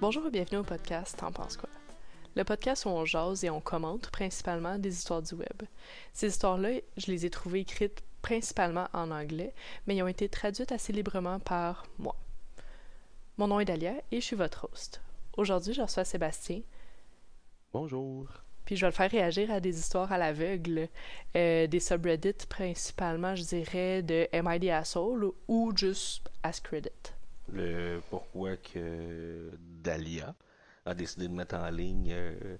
Bonjour 0.00 0.26
et 0.26 0.30
bienvenue 0.30 0.58
au 0.58 0.64
podcast 0.64 1.16
T'en 1.18 1.32
penses 1.32 1.56
quoi? 1.56 1.68
Le 2.36 2.44
podcast 2.44 2.84
où 2.84 2.88
on 2.88 3.04
jase 3.04 3.44
et 3.44 3.50
on 3.50 3.60
commente 3.60 4.10
principalement 4.10 4.78
des 4.78 4.92
histoires 4.94 5.22
du 5.22 5.34
web. 5.34 5.62
Ces 6.12 6.28
histoires-là, 6.28 6.80
je 6.96 7.06
les 7.10 7.26
ai 7.26 7.30
trouvées 7.30 7.60
écrites 7.60 8.02
principalement 8.22 8.88
en 8.92 9.10
anglais, 9.10 9.54
mais 9.86 9.96
ils 9.96 10.02
ont 10.02 10.08
été 10.08 10.28
traduites 10.28 10.72
assez 10.72 10.92
librement 10.92 11.38
par 11.38 11.86
moi. 11.98 12.16
Mon 13.38 13.46
nom 13.48 13.60
est 13.60 13.64
Dalia 13.64 13.94
et 14.10 14.20
je 14.20 14.26
suis 14.26 14.36
votre 14.36 14.68
host. 14.72 15.00
Aujourd'hui, 15.36 15.74
je 15.74 15.82
reçois 15.82 16.04
Sébastien, 16.04 16.60
Bonjour. 17.72 18.28
puis 18.64 18.76
je 18.76 18.82
vais 18.82 18.88
le 18.90 18.92
faire 18.92 19.10
réagir 19.10 19.50
à 19.50 19.60
des 19.60 19.78
histoires 19.78 20.12
à 20.12 20.18
l'aveugle, 20.18 20.88
euh, 21.36 21.66
des 21.66 21.80
subreddits 21.80 22.46
principalement, 22.48 23.34
je 23.34 23.42
dirais, 23.42 24.02
de 24.02 24.28
Am 24.32 24.48
I 24.50 24.60
the 24.60 24.70
Asshole 24.70 25.32
ou 25.48 25.72
juste 25.76 26.30
Ask 26.42 26.68
Reddit. 26.68 27.13
Le 27.52 28.00
pourquoi 28.10 28.56
que 28.56 29.50
Dahlia 29.82 30.34
a 30.86 30.94
décidé 30.94 31.28
de 31.28 31.32
mettre 31.34 31.54
en 31.56 31.70
ligne 31.70 32.10
euh, 32.12 32.56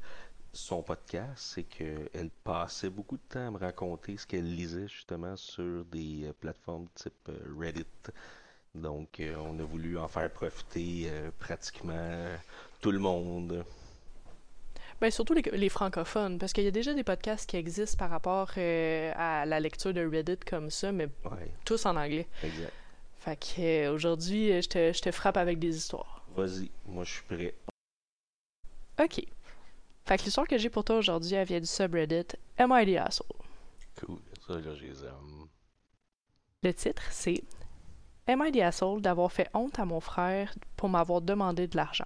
son 0.52 0.82
podcast, 0.82 1.36
c'est 1.54 1.64
qu'elle 1.64 2.30
passait 2.44 2.90
beaucoup 2.90 3.16
de 3.16 3.22
temps 3.28 3.48
à 3.48 3.50
me 3.50 3.58
raconter 3.58 4.16
ce 4.16 4.26
qu'elle 4.26 4.54
lisait 4.54 4.88
justement 4.88 5.36
sur 5.36 5.84
des 5.86 6.26
euh, 6.26 6.32
plateformes 6.38 6.86
type 6.94 7.28
euh, 7.28 7.54
Reddit. 7.58 7.86
Donc, 8.74 9.22
on 9.38 9.58
a 9.60 9.62
voulu 9.62 9.96
en 9.98 10.08
faire 10.08 10.28
profiter 10.32 11.08
pratiquement 11.38 12.26
tout 12.80 12.90
le 12.90 12.98
monde. 12.98 13.64
Ben, 15.00 15.10
surtout 15.10 15.34
les, 15.34 15.42
les 15.42 15.68
francophones, 15.68 16.38
parce 16.38 16.52
qu'il 16.52 16.64
y 16.64 16.68
a 16.68 16.72
déjà 16.72 16.94
des 16.94 17.04
podcasts 17.04 17.48
qui 17.48 17.56
existent 17.56 17.96
par 17.98 18.10
rapport 18.10 18.50
euh, 18.56 19.12
à 19.16 19.44
la 19.46 19.60
lecture 19.60 19.92
de 19.92 20.04
Reddit 20.04 20.38
comme 20.38 20.70
ça, 20.70 20.92
mais 20.92 21.08
Ouais, 21.24 21.52
tous 21.64 21.84
en 21.86 21.96
anglais. 21.96 22.28
exact. 22.42 22.74
Fait 23.24 23.36
que 23.36 23.60
euh, 23.62 23.94
aujourd'hui, 23.94 24.52
euh, 24.52 24.60
je 24.60 24.68
te, 24.68 24.92
je 24.92 25.00
te 25.00 25.10
frappe 25.10 25.38
avec 25.38 25.58
des 25.58 25.74
histoires. 25.74 26.22
Vas-y, 26.36 26.70
moi 26.84 27.04
je 27.04 27.12
suis 27.14 27.22
prêt. 27.22 27.54
Ok. 29.00 29.24
Fait 30.04 30.18
que 30.18 30.24
l'histoire 30.24 30.46
que 30.46 30.58
j'ai 30.58 30.68
pour 30.68 30.84
toi 30.84 30.98
aujourd'hui, 30.98 31.32
elle 31.32 31.46
vient 31.46 31.60
du 31.60 31.66
subreddit 31.66 32.36
Am 32.58 32.70
I 32.70 32.84
the 32.84 32.98
Asshole? 32.98 33.40
Cool, 33.98 34.18
ça 34.46 34.60
là, 34.60 34.74
je 34.74 34.84
les 34.84 35.04
aime. 35.04 35.46
Le 36.62 36.74
titre, 36.74 37.02
c'est 37.10 37.42
Am 38.26 38.44
I 38.44 38.52
the 38.52 38.60
Asshole 38.60 39.00
d'avoir 39.00 39.32
fait 39.32 39.48
honte 39.54 39.78
à 39.78 39.86
mon 39.86 40.00
frère 40.00 40.54
pour 40.76 40.90
m'avoir 40.90 41.22
demandé 41.22 41.66
de 41.66 41.78
l'argent? 41.78 42.04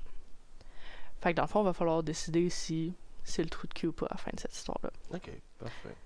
Fait 1.21 1.33
que 1.33 1.37
dans 1.39 1.43
le 1.43 1.49
fond, 1.49 1.63
il 1.63 1.65
va 1.65 1.73
falloir 1.73 2.05
décider 2.05 2.49
si 2.49 2.95
c'est 3.25 3.43
le 3.43 3.51
trou 3.51 3.67
de 3.67 3.75
cul 3.75 3.89
ou 3.89 3.93
pas 3.93 4.07
à 4.07 4.11
la 4.13 4.19
fin 4.19 4.31
de 4.33 4.39
cette 4.39 4.55
histoire-là. 4.55 4.91
Ok, 5.13 5.33
parfait. 5.59 5.97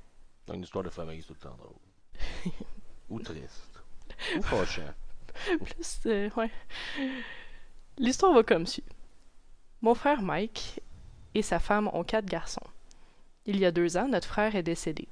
Une 0.48 0.62
histoire 0.62 0.84
de 0.84 0.90
famille, 0.90 1.20
c'est 1.20 1.26
tout 1.26 1.34
le 1.34 1.38
temps 1.38 1.56
drôle. 1.56 2.54
Ou 3.10 3.20
triste. 3.20 3.78
Ou 4.38 4.42
fâchant. 4.42 4.94
Plus, 5.64 6.00
euh, 6.06 6.30
ouais. 6.36 6.50
L'histoire 7.98 8.32
va 8.32 8.42
comme 8.42 8.66
suit. 8.66 8.84
Mon 9.80 9.94
frère 9.94 10.22
Mike 10.22 10.80
et 11.34 11.42
sa 11.42 11.58
femme 11.58 11.88
ont 11.92 12.04
quatre 12.04 12.26
garçons. 12.26 12.66
Il 13.46 13.58
y 13.58 13.64
a 13.64 13.72
deux 13.72 13.96
ans, 13.96 14.08
notre 14.08 14.28
frère 14.28 14.54
est 14.54 14.62
décédé. 14.62 15.08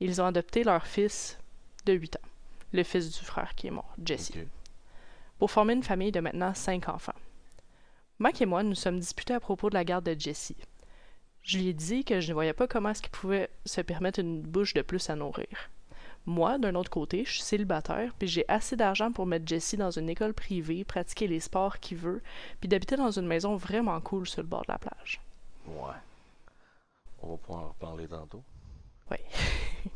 Ils 0.00 0.20
ont 0.20 0.26
adopté 0.26 0.62
leur 0.62 0.86
fils 0.86 1.38
de 1.86 1.92
8 1.92 2.16
ans, 2.16 2.28
le 2.72 2.84
fils 2.84 3.18
du 3.18 3.24
frère 3.24 3.54
qui 3.54 3.66
est 3.66 3.70
mort, 3.70 3.94
Jesse, 4.04 4.32
pour 5.38 5.50
former 5.50 5.74
une 5.74 5.82
famille 5.82 6.12
de 6.12 6.20
maintenant 6.20 6.54
cinq 6.54 6.88
enfants. 6.88 7.14
Mike 8.18 8.42
et 8.42 8.46
moi 8.46 8.62
nous 8.62 8.76
sommes 8.76 9.00
disputés 9.00 9.34
à 9.34 9.40
propos 9.40 9.68
de 9.68 9.74
la 9.74 9.84
garde 9.84 10.04
de 10.04 10.18
Jesse. 10.18 10.54
Je 11.42 11.58
lui 11.58 11.68
ai 11.68 11.72
dit 11.72 12.04
que 12.04 12.20
je 12.20 12.28
ne 12.28 12.34
voyais 12.34 12.52
pas 12.52 12.68
comment 12.68 12.90
est-ce 12.90 13.02
qu'il 13.02 13.10
pouvait 13.10 13.50
se 13.66 13.80
permettre 13.80 14.20
une 14.20 14.40
bouche 14.40 14.74
de 14.74 14.82
plus 14.82 15.10
à 15.10 15.16
nourrir. 15.16 15.71
Moi, 16.24 16.58
d'un 16.58 16.76
autre 16.76 16.90
côté, 16.90 17.24
je 17.24 17.32
suis 17.32 17.42
célibataire, 17.42 18.12
puis 18.16 18.28
j'ai 18.28 18.44
assez 18.46 18.76
d'argent 18.76 19.10
pour 19.10 19.26
mettre 19.26 19.46
Jesse 19.46 19.74
dans 19.74 19.90
une 19.90 20.08
école 20.08 20.34
privée, 20.34 20.84
pratiquer 20.84 21.26
les 21.26 21.40
sports 21.40 21.80
qu'il 21.80 21.98
veut, 21.98 22.22
puis 22.60 22.68
d'habiter 22.68 22.96
dans 22.96 23.10
une 23.10 23.26
maison 23.26 23.56
vraiment 23.56 24.00
cool 24.00 24.28
sur 24.28 24.42
le 24.42 24.48
bord 24.48 24.62
de 24.62 24.72
la 24.72 24.78
plage. 24.78 25.20
Ouais. 25.66 25.94
On 27.22 27.30
va 27.30 27.36
pouvoir 27.36 27.64
en 27.64 27.68
reparler 27.68 28.06
tantôt. 28.06 28.42
Oui. 29.10 29.16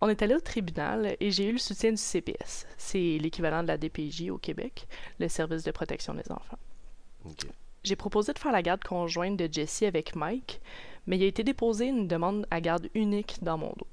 On 0.00 0.08
est 0.08 0.22
allé 0.22 0.34
au 0.34 0.40
tribunal 0.40 1.16
et 1.20 1.30
j'ai 1.30 1.48
eu 1.48 1.52
le 1.52 1.58
soutien 1.58 1.90
du 1.90 1.96
CPS. 1.96 2.66
C'est 2.76 3.18
l'équivalent 3.20 3.62
de 3.62 3.68
la 3.68 3.78
DPJ 3.78 4.30
au 4.30 4.38
Québec, 4.38 4.88
le 5.20 5.28
service 5.28 5.62
de 5.62 5.70
protection 5.70 6.14
des 6.14 6.30
enfants. 6.30 6.58
J'ai 7.84 7.96
proposé 7.96 8.32
de 8.32 8.38
faire 8.38 8.50
la 8.50 8.62
garde 8.62 8.82
conjointe 8.82 9.36
de 9.36 9.48
Jesse 9.50 9.82
avec 9.82 10.16
Mike, 10.16 10.60
mais 11.06 11.18
il 11.18 11.22
a 11.22 11.26
été 11.26 11.44
déposé 11.44 11.86
une 11.86 12.08
demande 12.08 12.46
à 12.50 12.60
garde 12.60 12.88
unique 12.94 13.38
dans 13.42 13.58
mon 13.58 13.68
dos. 13.70 13.86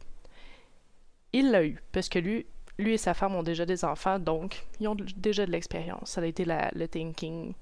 Il 1.34 1.51
l'a 1.51 1.63
eu, 1.66 1.81
parce 1.91 2.09
que 2.09 2.19
lui, 2.19 2.45
lui 2.78 2.94
et 2.94 2.97
sa 2.97 3.13
femme 3.13 3.35
ont 3.35 3.44
déjà 3.44 3.66
des 3.66 3.85
enfants, 3.85 4.19
donc 4.19 4.66
ils 4.79 4.88
ont 4.88 4.95
déjà 4.95 5.45
de 5.45 5.51
l'expérience. 5.51 6.12
Ça 6.12 6.22
a 6.22 6.25
été 6.25 6.45
la- 6.45 6.72
le 6.73 6.88
thinking 6.88 7.53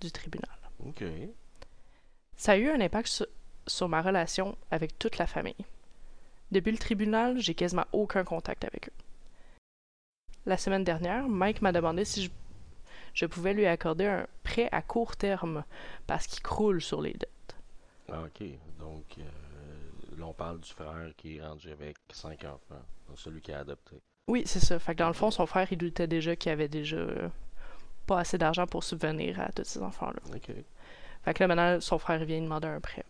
du 0.00 0.10
tribunal. 0.10 0.48
Ok. 0.86 1.02
Ça 2.36 2.52
a 2.52 2.56
eu 2.56 2.70
un 2.70 2.80
impact 2.80 3.08
sur, 3.08 3.26
sur 3.66 3.88
ma 3.88 4.00
relation 4.00 4.56
avec 4.70 4.98
toute 4.98 5.18
la 5.18 5.26
famille. 5.26 5.56
Depuis 6.50 6.72
le 6.72 6.78
tribunal, 6.78 7.38
j'ai 7.40 7.54
quasiment 7.54 7.84
aucun 7.92 8.24
contact 8.24 8.64
avec 8.64 8.88
eux. 8.88 8.92
La 10.46 10.56
semaine 10.56 10.84
dernière, 10.84 11.28
Mike 11.28 11.60
m'a 11.60 11.72
demandé 11.72 12.06
si 12.06 12.22
je, 12.24 12.30
je 13.12 13.26
pouvais 13.26 13.52
lui 13.52 13.66
accorder 13.66 14.06
un 14.06 14.26
prêt 14.44 14.68
à 14.72 14.80
court 14.80 15.16
terme 15.16 15.64
parce 16.06 16.26
qu'il 16.26 16.42
croule 16.42 16.80
sur 16.80 17.02
les 17.02 17.12
dettes. 17.12 17.56
Ah, 18.10 18.22
ok. 18.22 18.46
Donc, 18.78 19.04
euh, 19.18 19.22
là, 20.18 20.26
on 20.26 20.32
parle 20.34 20.60
du 20.60 20.70
frère 20.70 21.12
qui 21.16 21.36
est 21.36 21.42
rendu 21.42 21.70
avec 21.70 21.96
cinq 22.10 22.44
enfants. 22.44 22.82
Donc, 23.08 23.18
celui 23.18 23.40
qui 23.40 23.52
a 23.52 23.60
adopté. 23.60 23.96
Oui, 24.28 24.42
c'est 24.46 24.60
ça. 24.60 24.78
Fait 24.78 24.94
que 24.94 24.98
dans 24.98 25.08
le 25.08 25.14
fond, 25.14 25.30
son 25.30 25.46
frère, 25.46 25.66
il 25.70 25.78
doutait 25.78 26.06
déjà 26.06 26.36
qu'il 26.36 26.52
avait 26.52 26.68
déjà 26.68 27.06
pas 28.06 28.20
assez 28.20 28.38
d'argent 28.38 28.66
pour 28.66 28.84
subvenir 28.84 29.40
à 29.40 29.50
tous 29.52 29.64
ces 29.64 29.82
enfants-là. 29.82 30.20
Ok. 30.34 30.50
Fait 31.24 31.34
que 31.34 31.42
là, 31.42 31.48
maintenant, 31.48 31.80
son 31.80 31.98
frère 31.98 32.24
vient 32.24 32.40
demander 32.40 32.68
un 32.68 32.80
prêt. 32.80 33.04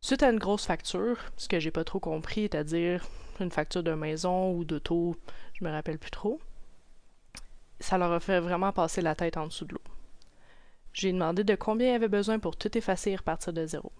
Suite 0.00 0.22
à 0.22 0.30
une 0.30 0.38
grosse 0.38 0.64
facture, 0.66 1.18
ce 1.36 1.48
que 1.48 1.58
j'ai 1.58 1.70
pas 1.70 1.84
trop 1.84 1.98
compris, 1.98 2.42
c'est-à-dire 2.42 3.04
une 3.40 3.50
facture 3.50 3.82
de 3.82 3.92
maison 3.92 4.52
ou 4.52 4.64
d'auto, 4.64 5.16
je 5.54 5.64
me 5.64 5.70
rappelle 5.70 5.98
plus 5.98 6.10
trop, 6.10 6.40
ça 7.80 7.98
leur 7.98 8.12
a 8.12 8.20
fait 8.20 8.40
vraiment 8.40 8.72
passer 8.72 9.00
la 9.00 9.14
tête 9.14 9.36
en 9.36 9.46
dessous 9.46 9.64
de 9.64 9.74
l'eau. 9.74 9.82
J'ai 10.92 11.12
demandé 11.12 11.44
de 11.44 11.54
combien 11.54 11.90
il 11.90 11.94
avait 11.94 12.08
besoin 12.08 12.38
pour 12.38 12.56
tout 12.56 12.76
effacer 12.76 13.10
et 13.10 13.16
repartir 13.16 13.52
de 13.52 13.66
zéro. 13.66 13.92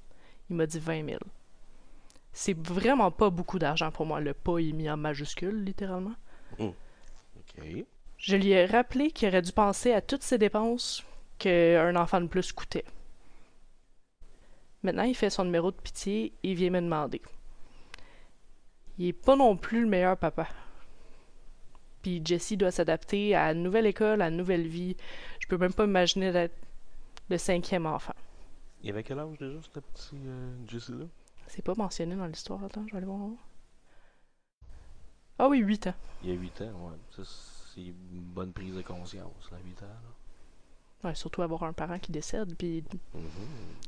Il 0.51 0.57
m'a 0.57 0.67
dit 0.67 0.79
20 0.79 1.05
000. 1.05 1.19
C'est 2.33 2.57
vraiment 2.57 3.11
pas 3.11 3.31
beaucoup 3.31 3.59
d'argent 3.59 3.91
pour 3.91 4.07
moi. 4.07 4.21
Le 4.21 4.35
pas 4.35 4.59
est 4.59 4.73
mis 4.73 4.89
en 4.89 4.97
majuscule, 4.97 5.65
littéralement. 5.65 6.15
Ok. 6.59 7.85
Je 8.17 8.37
lui 8.37 8.51
ai 8.51 8.67
rappelé 8.67 9.11
qu'il 9.11 9.29
aurait 9.29 9.43
dû 9.43 9.53
penser 9.53 9.93
à 9.93 10.01
toutes 10.01 10.23
ses 10.23 10.39
dépenses 10.39 11.05
qu'un 11.39 11.97
enfant 11.97 12.21
de 12.21 12.27
plus 12.27 12.53
coûtait. 12.53 12.85
Maintenant, 14.83 15.05
il 15.05 15.15
fait 15.15 15.31
son 15.31 15.45
numéro 15.45 15.71
de 15.71 15.77
pitié 15.77 16.33
et 16.43 16.55
vient 16.55 16.71
me 16.71 16.81
demander. 16.81 17.21
Il 18.99 19.09
est 19.09 19.13
pas 19.13 19.37
non 19.37 19.57
plus 19.57 19.83
le 19.83 19.89
meilleur 19.89 20.17
papa. 20.17 20.49
Puis 22.03 22.23
Jesse 22.25 22.53
doit 22.53 22.71
s'adapter 22.71 23.35
à 23.35 23.53
une 23.53 23.63
nouvelle 23.63 23.87
école, 23.87 24.23
à 24.23 24.29
une 24.29 24.37
nouvelle 24.37 24.67
vie. 24.67 24.97
Je 25.41 25.47
peux 25.47 25.59
même 25.59 25.73
pas 25.73 25.85
imaginer 25.85 26.33
d'être 26.33 26.57
le 27.29 27.39
cinquième 27.39 27.87
enfant. 27.87 28.15
Il 28.83 28.91
avait 28.91 29.03
quel 29.03 29.19
âge 29.19 29.39
déjà, 29.39 29.59
ce 29.63 29.69
petit 29.81 30.17
euh, 30.27 30.67
Jesse-là? 30.67 31.05
C'est 31.49 31.63
pas 31.65 31.75
mentionné 31.75 32.15
dans 32.15 32.27
l'histoire. 32.27 32.63
Attends, 32.65 32.85
je 32.87 32.93
vais 32.93 32.99
aller 32.99 33.07
voir. 33.07 33.31
Ah 35.39 35.49
oui, 35.49 35.59
8 35.59 35.89
ans. 35.89 35.95
Il 36.23 36.31
a 36.31 36.35
8 36.35 36.61
ans, 36.63 36.65
ouais. 36.91 36.99
Ça, 37.17 37.23
c'est 37.75 37.81
une 37.81 37.95
bonne 38.35 38.53
prise 38.53 38.75
de 38.75 38.83
conscience, 38.83 39.51
là, 39.51 39.59
8 39.65 39.83
ans. 39.83 39.87
Là. 39.87 41.09
Ouais, 41.09 41.15
surtout 41.15 41.43
avoir 41.43 41.63
un 41.63 41.73
parent 41.73 41.99
qui 41.99 42.11
décède, 42.13 42.57
puis 42.57 42.85
Mhm. 43.15 43.23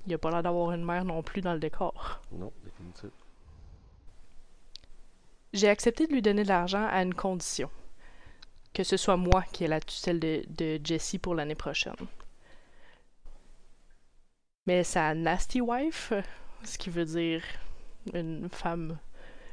il 0.06 0.14
a 0.14 0.18
pas 0.18 0.30
l'air 0.30 0.42
d'avoir 0.44 0.72
une 0.72 0.84
mère 0.84 1.04
non 1.04 1.22
plus 1.22 1.40
dans 1.40 1.52
le 1.54 1.58
décor. 1.60 2.20
Non, 2.32 2.52
définitif. 2.64 3.10
J'ai 5.52 5.68
accepté 5.68 6.06
de 6.06 6.12
lui 6.12 6.22
donner 6.22 6.44
de 6.44 6.48
l'argent 6.48 6.86
à 6.88 7.02
une 7.02 7.14
condition. 7.14 7.68
Que 8.72 8.84
ce 8.84 8.96
soit 8.96 9.16
moi 9.16 9.42
qui 9.52 9.64
ai 9.64 9.66
la 9.68 9.80
tutelle 9.80 10.20
de, 10.20 10.44
de 10.48 10.80
Jessie 10.84 11.18
pour 11.18 11.34
l'année 11.34 11.56
prochaine. 11.56 11.96
Mais 14.66 14.84
sa 14.84 15.14
nasty 15.14 15.60
wife, 15.60 16.12
ce 16.64 16.78
qui 16.78 16.90
veut 16.90 17.04
dire 17.04 17.42
une 18.14 18.48
femme, 18.50 18.98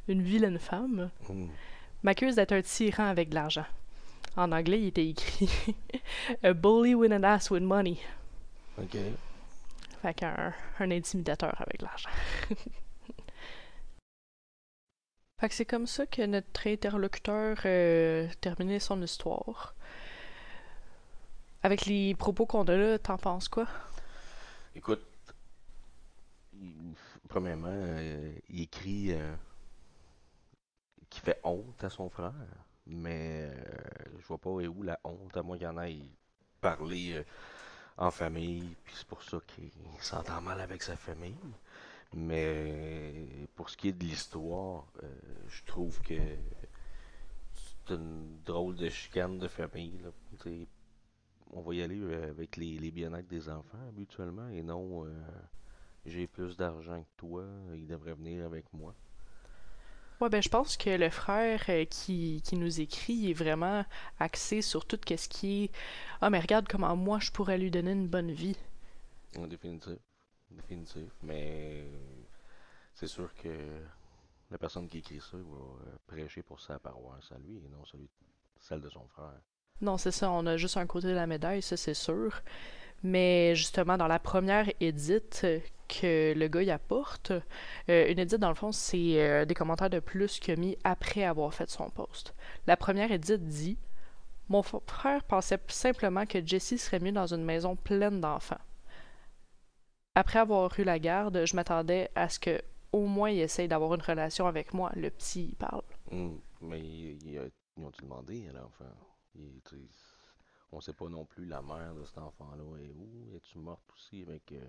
une 0.08 0.22
vilaine 0.22 0.60
femme, 0.60 1.10
Mhm. 1.30 1.50
m'accuse 2.04 2.36
d'être 2.36 2.52
un 2.54 2.62
tyran 2.62 3.06
avec 3.08 3.30
de 3.30 3.36
l'argent. 3.36 3.66
En 4.36 4.52
anglais, 4.52 4.80
il 4.82 4.88
était 4.88 5.08
écrit 5.08 5.50
A 6.44 6.54
bully 6.54 6.94
with 6.96 7.12
an 7.12 7.24
ass 7.24 7.50
with 7.50 7.64
money. 7.64 7.98
Ok. 8.78 8.98
Fait 10.02 10.14
qu'un 10.14 10.54
un 10.80 10.92
intimidateur 10.92 11.56
avec 11.60 11.80
de 11.80 11.86
l'argent. 11.86 12.10
fait 15.40 15.50
que 15.50 15.56
c'est 15.56 15.66
comme 15.66 15.88
ça 15.88 16.06
que 16.06 16.22
notre 16.24 16.68
interlocuteur 16.68 17.58
euh, 17.66 18.28
terminait 18.42 18.80
son 18.80 19.02
histoire. 19.02 19.74
Avec 21.64 21.88
les 21.88 22.14
propos 22.14 22.46
qu'on 22.46 22.64
a 22.66 22.76
là, 22.76 23.00
t'en 23.00 23.18
penses 23.18 23.50
quoi? 23.50 23.68
Écoute, 24.78 25.02
premièrement, 27.28 27.68
euh, 27.72 28.32
il 28.48 28.62
écrit 28.62 29.12
euh, 29.12 29.34
qu'il 31.10 31.24
fait 31.24 31.40
honte 31.44 31.84
à 31.84 31.90
son 31.90 32.12
frère, 32.12 32.32
mais 32.86 33.50
euh, 33.52 33.56
je 34.20 34.28
vois 34.28 34.38
pas 34.38 34.52
où 34.52 34.84
la 34.84 35.00
honte, 35.04 35.36
à 35.36 35.42
moins 35.42 35.58
qu'il 35.58 35.66
y 35.66 35.68
en 35.68 35.82
ait 35.82 35.98
parler 36.62 37.14
euh, 37.14 37.24
en 37.98 38.12
famille, 38.12 38.76
puis 38.84 38.94
c'est 38.96 39.08
pour 39.08 39.24
ça 39.24 39.40
qu'il 39.48 39.72
s'entend 40.00 40.42
mal 40.42 40.62
avec 40.62 40.84
sa 40.84 40.96
famille. 40.96 41.34
Mais 42.14 43.48
pour 43.56 43.72
ce 43.72 43.78
qui 43.78 43.90
est 43.90 43.94
de 43.94 44.04
l'histoire, 44.06 44.86
je 45.50 45.64
trouve 45.66 46.00
que 46.04 46.14
c'est 47.56 47.96
une 47.96 48.42
drôle 48.46 48.76
de 48.76 48.90
chicane 48.90 49.40
de 49.40 49.48
famille. 49.48 50.00
On 51.52 51.62
va 51.62 51.74
y 51.76 51.82
aller 51.82 52.00
euh, 52.00 52.30
avec 52.30 52.58
les, 52.58 52.78
les 52.78 52.92
bien-être 52.92 53.28
des 53.28 53.50
enfants 53.50 53.78
habituellement 53.88 54.48
et 54.50 54.64
non 54.64 55.06
euh, 55.06 55.12
j'ai 56.06 56.28
plus 56.28 56.56
d'argent 56.56 57.02
que 57.02 57.08
toi, 57.18 57.46
il 57.76 57.88
devrait 57.88 58.14
venir 58.14 58.46
avec 58.46 58.72
moi. 58.74 58.94
Ouais, 60.20 60.30
ben 60.30 60.42
je 60.42 60.50
pense 60.50 60.78
que 60.78 60.90
le 60.90 61.10
frère 61.10 61.64
euh, 61.70 61.86
qui, 61.86 62.42
qui 62.44 62.56
nous 62.56 62.82
écrit 62.82 63.30
est 63.30 63.34
vraiment 63.34 63.86
axé 64.20 64.62
sur 64.62 64.86
tout 64.86 65.00
ce 65.08 65.28
qui 65.28 65.66
est 65.66 65.72
Ah, 66.22 66.30
mais 66.30 66.40
regarde 66.40 66.68
comment 66.68 66.96
moi 66.96 67.20
je 67.20 67.32
pourrais 67.32 67.58
lui 67.58 67.70
donner 67.70 67.92
une 67.92 68.08
bonne 68.08 68.32
vie. 68.32 68.58
En 69.38 69.46
définitif. 69.48 70.00
Définitif. 70.50 71.12
Mais 71.22 71.86
c'est 72.96 73.08
sûr 73.08 73.34
que 73.36 73.50
la 74.50 74.58
personne 74.58 74.88
qui 74.88 75.00
écrit 75.00 75.20
ça 75.20 75.38
va 75.38 75.98
prêcher 76.08 76.42
pour 76.42 76.60
sa 76.60 76.80
paroisse 76.80 77.32
à 77.32 77.38
lui 77.38 77.58
et 77.58 77.70
non 77.70 77.86
celui, 77.86 78.10
celle 78.60 78.82
de 78.82 78.90
son 78.90 79.08
frère. 79.10 79.40
Non, 79.82 79.98
c'est 79.98 80.12
ça, 80.12 80.32
on 80.32 80.46
a 80.46 80.58
juste 80.58 80.78
un 80.78 80.88
côté 80.88 81.08
de 81.08 81.14
la 81.14 81.28
médaille, 81.28 81.62
ça 81.62 81.78
c'est 81.78 81.94
sûr. 81.94 82.42
Mais 83.04 83.56
justement, 83.56 83.98
dans 83.98 84.08
la 84.08 84.20
première 84.20 84.72
édite 84.80 85.46
que 85.88 86.34
le 86.34 86.48
gars 86.48 86.64
y 86.64 86.72
apporte, 86.72 87.32
euh, 87.90 88.12
une 88.12 88.20
édite 88.20 88.40
dans 88.40 88.50
le 88.50 88.56
fond, 88.56 88.72
c'est 88.72 89.22
euh, 89.22 89.46
des 89.46 89.54
commentaires 89.54 89.90
de 89.90 90.00
plus 90.00 90.40
a 90.48 90.56
mis 90.56 90.78
après 90.84 91.24
avoir 91.24 91.54
fait 91.54 91.70
son 91.70 91.90
post. 91.90 92.34
La 92.66 92.76
première 92.76 93.12
édite 93.12 93.48
dit 93.48 93.78
Mon 94.50 94.64
frère 94.64 95.24
pensait 95.24 95.60
simplement 95.68 96.26
que 96.26 96.46
Jessie 96.46 96.80
serait 96.80 97.00
mieux 97.00 97.12
dans 97.12 97.34
une 97.34 97.44
maison 97.44 97.76
pleine 97.76 98.20
d'enfants. 98.20 98.58
Après 100.16 100.40
avoir 100.40 100.78
eu 100.80 100.84
la 100.84 100.98
garde, 100.98 101.46
je 101.46 101.56
m'attendais 101.56 102.10
à 102.16 102.28
ce 102.28 102.40
que 102.40 102.60
au 102.92 103.06
moins 103.06 103.30
il 103.30 103.40
essaye 103.40 103.68
d'avoir 103.68 103.94
une 103.94 104.02
relation 104.02 104.48
avec 104.48 104.74
moi. 104.74 104.92
Le 104.96 105.12
petit, 105.12 105.50
il 105.50 105.56
parle. 105.56 105.84
Hum, 106.12 106.40
Mais 106.62 106.82
ils 106.82 107.40
ont-tu 107.80 108.02
demandé 108.02 108.48
à 108.50 108.54
l'enfant? 108.54 108.86
Sais, 109.70 109.76
On 110.72 110.82
sait 110.82 110.94
pas 110.94 111.08
non 111.10 111.26
plus 111.26 111.46
la 111.46 111.62
mère 111.62 111.94
de 111.96 112.04
cet 112.06 112.18
enfant-là 112.18 112.64
est 112.82 112.92
où. 112.94 113.36
Es-tu 113.36 113.58
morte 113.60 113.84
aussi 113.96 114.24
avec, 114.24 114.52
euh, 114.52 114.68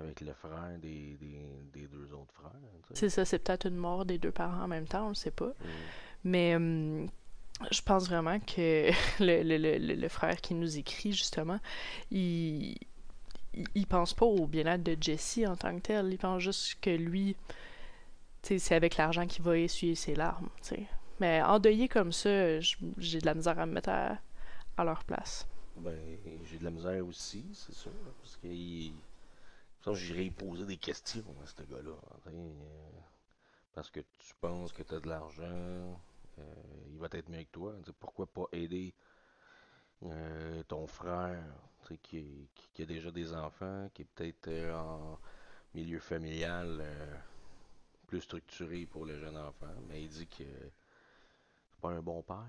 avec 0.00 0.20
le 0.20 0.32
frère 0.34 0.78
des, 0.78 1.16
des, 1.16 1.40
des 1.72 1.86
deux 1.86 2.12
autres 2.12 2.34
frères? 2.34 2.50
C'est 2.94 3.08
ça, 3.08 3.24
c'est 3.24 3.38
peut-être 3.38 3.66
une 3.66 3.76
mort 3.76 4.04
des 4.04 4.18
deux 4.18 4.32
parents 4.32 4.62
en 4.64 4.68
même 4.68 4.86
temps, 4.88 5.06
on 5.06 5.10
le 5.10 5.14
sait 5.14 5.30
pas. 5.30 5.46
Hum. 5.60 5.70
Mais 6.24 6.56
hum, 6.56 7.08
je 7.70 7.82
pense 7.82 8.08
vraiment 8.08 8.40
que 8.40 8.90
le, 9.20 9.42
le- 9.42 9.78
le- 9.78 9.94
le- 9.94 10.08
frère 10.08 10.40
qui 10.40 10.54
nous 10.54 10.76
écrit, 10.78 11.12
justement, 11.12 11.60
il, 12.10 12.72
il, 13.54 13.66
il 13.74 13.86
pense 13.86 14.14
pas 14.14 14.26
au 14.26 14.46
bien-être 14.46 14.82
de 14.82 14.96
Jesse 15.00 15.40
en 15.46 15.56
tant 15.56 15.74
que 15.76 15.82
tel. 15.82 16.12
Il 16.12 16.18
pense 16.18 16.40
juste 16.42 16.78
que 16.80 16.90
lui, 16.90 17.36
c'est 18.42 18.74
avec 18.74 18.96
l'argent 18.96 19.26
qu'il 19.26 19.44
va 19.44 19.56
essuyer 19.58 19.94
ses 19.94 20.14
larmes. 20.16 20.48
Mais 21.20 21.42
endeuillé 21.42 21.88
comme 21.88 22.12
ça, 22.12 22.60
j'ai 22.60 23.20
de 23.20 23.26
la 23.26 23.34
misère 23.34 23.58
à 23.58 23.66
me 23.66 23.72
mettre 23.72 23.90
à, 23.90 24.84
leur 24.84 25.04
place. 25.04 25.46
Ben, 25.76 25.96
j'ai 26.44 26.58
de 26.58 26.64
la 26.64 26.70
misère 26.70 27.06
aussi, 27.06 27.44
c'est 27.54 27.74
sûr, 27.74 27.92
parce 28.20 28.36
que 28.36 28.48
j'irais 29.94 30.30
poser 30.30 30.66
des 30.66 30.76
questions 30.76 31.24
à 31.42 31.46
ce 31.46 31.62
gars-là. 31.62 31.92
euh, 32.28 32.50
parce 33.74 33.90
que 33.90 34.00
tu 34.00 34.34
penses 34.40 34.72
que 34.72 34.82
tu 34.82 34.94
as 34.94 35.00
de 35.00 35.08
l'argent, 35.08 36.00
euh, 36.38 36.54
il 36.92 36.98
va 36.98 37.08
être 37.12 37.28
mieux 37.30 37.44
que 37.44 37.52
toi. 37.52 37.74
Pourquoi 38.00 38.26
pas 38.26 38.46
aider 38.52 38.92
euh, 40.04 40.62
ton 40.64 40.86
frère 40.86 41.42
qui, 42.02 42.48
qui- 42.74 42.82
a 42.82 42.86
déjà 42.86 43.10
des 43.10 43.34
enfants, 43.34 43.88
qui 43.94 44.02
est 44.02 44.08
peut-être 44.14 44.48
euh, 44.48 44.74
en 44.74 45.18
milieu 45.74 46.00
familial 46.00 46.84
plus 48.06 48.20
structuré 48.20 48.84
pour 48.86 49.06
le 49.06 49.18
jeune 49.18 49.38
enfant, 49.38 49.74
mais 49.88 50.02
il 50.02 50.08
dit 50.08 50.26
que 50.26 50.44
pas 51.82 51.90
un 51.90 52.00
bon 52.00 52.22
père. 52.22 52.46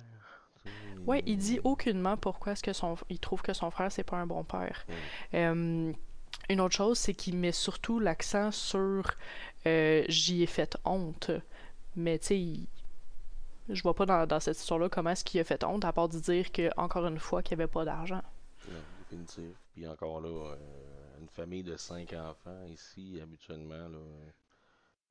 Ouais, 1.06 1.22
il 1.26 1.38
dit 1.38 1.60
aucunement 1.66 2.16
pourquoi 2.16 2.54
est-ce 2.54 2.64
que 2.64 2.72
son, 2.72 2.96
il 3.10 3.20
trouve 3.20 3.42
que 3.42 3.52
son 3.54 3.70
frère 3.72 3.92
c'est 3.92 4.06
pas 4.06 4.16
un 4.18 4.26
bon 4.28 4.46
père. 4.46 4.86
Euh, 5.34 5.92
une 6.50 6.62
autre 6.62 6.76
chose, 6.76 6.98
c'est 6.98 7.14
qu'il 7.14 7.36
met 7.38 7.52
surtout 7.52 8.00
l'accent 8.00 8.52
sur 8.52 9.12
euh, 9.66 10.04
j'y 10.08 10.44
ai 10.44 10.46
fait 10.48 10.78
honte. 10.86 11.32
Mais 11.96 12.18
tu 12.20 12.28
sais, 12.28 12.40
il- 12.40 12.68
je 13.70 13.82
vois 13.82 13.94
pas 13.96 14.06
dans, 14.06 14.26
dans 14.26 14.40
cette 14.40 14.58
histoire-là 14.58 14.90
comment 14.90 15.10
est-ce 15.12 15.24
qu'il 15.26 15.40
a 15.40 15.44
fait 15.44 15.64
honte, 15.64 15.84
à 15.86 15.92
part 15.94 16.10
de 16.10 16.20
dire 16.20 16.52
que 16.52 16.70
encore 16.78 17.06
une 17.08 17.20
fois 17.20 17.42
qu'il 17.42 17.58
n'y 17.58 17.64
avait 17.64 17.72
pas 17.72 17.86
d'argent. 17.86 18.22
Non, 18.70 18.80
définitif. 19.00 19.56
Puis 19.74 19.88
encore 19.88 20.22
là, 20.22 20.30
euh, 20.30 20.56
une 21.22 21.30
famille 21.30 21.64
de 21.64 21.76
cinq 21.78 22.14
enfants 22.14 22.64
ici, 22.68 23.20
habituellement, 23.22 23.88
là, 23.90 24.00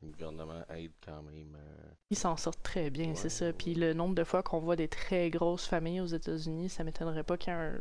le 0.02 0.12
gouvernement 0.12 0.64
aide 0.70 0.92
quand 1.04 1.22
même. 1.22 1.56
euh, 1.56 1.90
Ils 2.10 2.16
s'en 2.16 2.36
sortent 2.36 2.62
très 2.62 2.90
bien, 2.90 3.14
Ouais, 3.14 3.16
c'est 3.16 3.28
ça. 3.28 3.46
ouais, 3.46 3.52
Puis 3.52 3.74
le 3.74 3.92
nombre 3.92 4.14
de 4.14 4.22
fois 4.24 4.42
qu'on 4.44 4.60
voit 4.60 4.76
des 4.76 4.86
très 4.88 5.30
grosses 5.30 5.66
familles 5.66 6.00
aux 6.00 6.06
États-Unis, 6.06 6.68
ça 6.68 6.84
m'étonnerait 6.84 7.24
pas 7.24 7.36
qu'il 7.36 7.52
y 7.52 7.56
ait 7.56 7.58
un, 7.58 7.80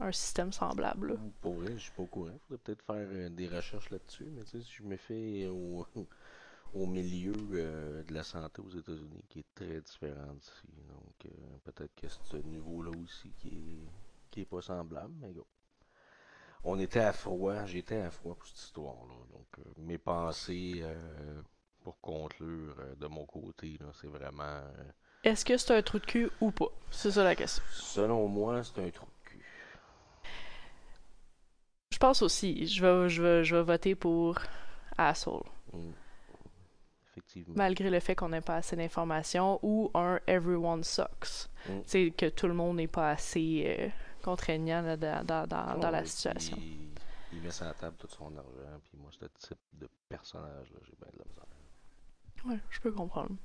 un 0.00 0.12
système 0.12 0.52
semblable. 0.52 1.12
là. 1.12 1.16
Pour 1.40 1.54
vrai, 1.54 1.72
je 1.76 1.82
suis 1.84 1.92
pas 1.92 2.02
au 2.02 2.06
courant. 2.06 2.38
Faudrait 2.48 2.62
peut-être 2.64 2.82
faire 2.84 2.96
euh, 3.10 3.28
des 3.30 3.48
recherches 3.48 3.90
là-dessus. 3.90 4.26
Mais 4.32 4.44
tu 4.44 4.50
sais, 4.58 4.62
si 4.62 4.72
je 4.74 4.82
me 4.82 4.96
fais 4.96 5.46
au, 5.48 5.86
au 6.74 6.86
milieu 6.86 7.34
euh, 7.54 8.02
de 8.04 8.14
la 8.14 8.22
santé 8.22 8.62
aux 8.62 8.70
États-Unis, 8.70 9.24
qui 9.28 9.40
est 9.40 9.54
très 9.54 9.80
différent 9.80 10.34
d'ici. 10.34 10.68
Donc, 10.88 11.32
peut-être 11.64 11.94
que 11.94 12.08
c'est 12.08 12.24
ce 12.24 12.36
niveau-là 12.38 12.90
aussi 13.02 13.32
qui 13.38 13.48
est, 13.48 13.90
qui 14.30 14.40
est 14.42 14.46
pas 14.46 14.62
semblable. 14.62 15.14
Mais 15.20 15.32
go. 15.32 15.46
On 16.64 16.78
était 16.78 17.00
à 17.00 17.12
froid, 17.12 17.64
j'étais 17.64 18.00
à 18.00 18.10
froid 18.10 18.34
pour 18.34 18.46
cette 18.46 18.58
histoire-là. 18.58 19.14
Donc, 19.32 19.46
euh, 19.58 19.62
mes 19.78 19.98
pensées, 19.98 20.80
euh, 20.82 21.40
pour 21.86 22.00
conclure 22.00 22.74
euh, 22.80 22.96
de 22.96 23.06
mon 23.06 23.24
côté, 23.26 23.78
là, 23.78 23.86
c'est 24.00 24.08
vraiment. 24.08 24.42
euh, 24.42 24.90
Est-ce 25.22 25.44
que 25.44 25.56
c'est 25.56 25.72
un 25.72 25.82
trou 25.82 26.00
de 26.00 26.04
cul 26.04 26.28
ou 26.40 26.50
pas? 26.50 26.66
C'est 26.90 27.12
ça 27.12 27.22
la 27.22 27.36
question. 27.36 27.62
selon 27.70 28.26
moi, 28.26 28.60
c'est 28.64 28.84
un 28.84 28.90
trou 28.90 29.06
de 29.06 29.28
cul. 29.30 29.44
Je 31.92 31.98
pense 31.98 32.22
aussi, 32.22 32.66
je 32.66 32.84
vais, 32.84 33.08
je 33.08 33.22
vais, 33.22 33.44
je 33.44 33.54
vais 33.54 33.62
voter 33.62 33.94
pour 33.94 34.40
Asshole. 34.98 35.44
Mm. 35.72 35.90
Effectivement. 37.12 37.54
malgré 37.56 37.88
le 37.88 38.00
fait 38.00 38.16
qu'on 38.16 38.30
n'ait 38.30 38.40
pas 38.40 38.56
assez 38.56 38.74
d'informations, 38.74 39.60
ou 39.62 39.88
un 39.94 40.18
everyone 40.26 40.82
sucks. 40.82 41.48
Mm. 41.68 41.72
Tu 41.82 41.82
sais, 41.86 42.10
que 42.10 42.28
tout 42.30 42.48
le 42.48 42.54
monde 42.54 42.78
n'est 42.78 42.88
pas 42.88 43.10
assez 43.10 43.62
euh, 43.64 43.88
contraignant 44.24 44.82
là, 44.82 44.96
dans, 44.96 45.24
dans, 45.24 45.46
dans, 45.46 45.78
dans 45.78 45.90
la 45.92 46.04
situation. 46.04 46.56
puis 46.56 46.90
Il 47.32 47.42
met 47.42 47.52
sur 47.52 47.64
la 47.64 47.74
table 47.74 47.94
tout 47.96 48.08
son 48.08 48.36
argent, 48.36 48.80
puis 48.82 48.98
moi, 48.98 49.10
ce 49.12 49.26
type 49.26 49.60
de 49.74 49.88
personnage-là, 50.08 50.78
j'ai 50.82 50.96
bien 51.00 51.12
de 51.12 51.18
la 51.20 51.24
misère. 51.26 51.44
Ouais, 52.46 52.58
je 52.70 52.80
peux 52.80 52.92
comprendre. 52.92 53.36